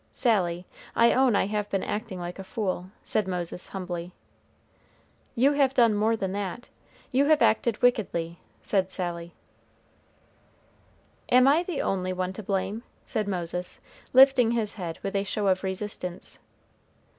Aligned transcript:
"Sally, 0.13 0.65
I 0.95 1.13
own 1.13 1.35
I 1.35 1.45
have 1.45 1.69
been 1.69 1.83
acting 1.83 2.17
like 2.19 2.39
a 2.39 2.43
fool," 2.43 2.89
said 3.03 3.27
Moses, 3.27 3.67
humbly. 3.67 4.13
"You 5.35 5.51
have 5.51 5.75
done 5.75 5.93
more 5.93 6.17
than 6.17 6.31
that, 6.31 6.69
you 7.11 7.25
have 7.25 7.43
acted 7.43 7.79
wickedly," 7.83 8.39
said 8.63 8.89
Sally. 8.89 9.35
"And 11.29 11.47
am 11.47 11.47
I 11.53 11.61
the 11.61 11.83
only 11.83 12.13
one 12.13 12.33
to 12.33 12.41
blame?" 12.41 12.81
said 13.05 13.27
Moses, 13.27 13.79
lifting 14.11 14.49
his 14.53 14.73
head 14.73 14.97
with 15.03 15.15
a 15.15 15.23
show 15.23 15.45
of 15.45 15.63
resistance. 15.63 16.39